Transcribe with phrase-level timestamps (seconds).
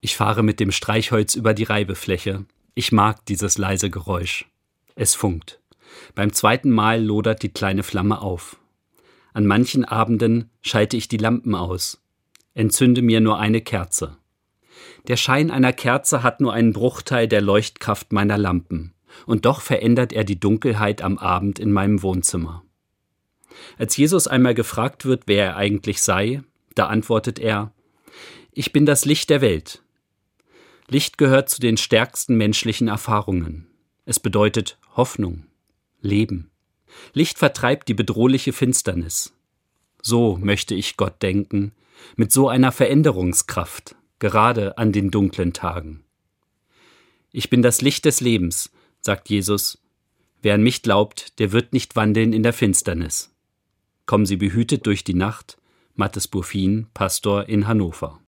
[0.00, 2.46] Ich fahre mit dem Streichholz über die Reibefläche.
[2.74, 4.46] Ich mag dieses leise Geräusch.
[4.94, 5.60] Es funkt.
[6.14, 8.58] Beim zweiten Mal lodert die kleine Flamme auf.
[9.32, 12.02] An manchen Abenden schalte ich die Lampen aus,
[12.54, 14.16] entzünde mir nur eine Kerze.
[15.06, 18.92] Der Schein einer Kerze hat nur einen Bruchteil der Leuchtkraft meiner Lampen,
[19.26, 22.64] und doch verändert er die Dunkelheit am Abend in meinem Wohnzimmer.
[23.78, 26.42] Als Jesus einmal gefragt wird, wer er eigentlich sei,
[26.74, 27.72] da antwortet er
[28.52, 29.82] Ich bin das Licht der Welt.
[30.92, 33.68] Licht gehört zu den stärksten menschlichen Erfahrungen.
[34.06, 35.46] Es bedeutet Hoffnung,
[36.00, 36.50] Leben.
[37.12, 39.32] Licht vertreibt die bedrohliche Finsternis.
[40.02, 41.70] So möchte ich Gott denken,
[42.16, 46.02] mit so einer Veränderungskraft, gerade an den dunklen Tagen.
[47.30, 49.78] Ich bin das Licht des Lebens, sagt Jesus.
[50.42, 53.32] Wer an mich glaubt, der wird nicht wandeln in der Finsternis.
[54.06, 55.56] Kommen Sie behütet durch die Nacht.
[55.94, 58.20] Mattes Buffin, Pastor in Hannover.